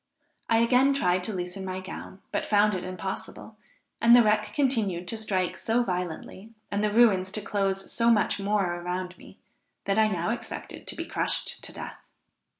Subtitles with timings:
[0.49, 3.55] I again tried to loosen my gown, but found it impossible,
[4.01, 8.39] and the wreck continued to strike so violently, and the ruins to close so much
[8.39, 9.37] more around me,
[9.85, 11.97] that I now expected to be crushed to death.